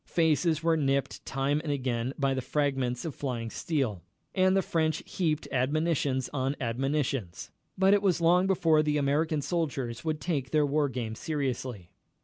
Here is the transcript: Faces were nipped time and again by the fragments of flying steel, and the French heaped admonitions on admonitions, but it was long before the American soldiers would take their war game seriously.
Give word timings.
Faces 0.07 0.63
were 0.63 0.75
nipped 0.75 1.23
time 1.27 1.59
and 1.63 1.71
again 1.71 2.11
by 2.17 2.33
the 2.33 2.41
fragments 2.41 3.05
of 3.05 3.13
flying 3.13 3.51
steel, 3.51 4.01
and 4.33 4.57
the 4.57 4.63
French 4.63 5.03
heaped 5.05 5.47
admonitions 5.51 6.27
on 6.33 6.55
admonitions, 6.59 7.51
but 7.77 7.93
it 7.93 8.01
was 8.01 8.19
long 8.19 8.47
before 8.47 8.81
the 8.81 8.97
American 8.97 9.43
soldiers 9.43 10.03
would 10.03 10.19
take 10.19 10.49
their 10.49 10.65
war 10.65 10.89
game 10.89 11.13
seriously. 11.13 11.91